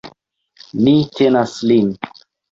[0.87, 1.93] Ni tenas lin!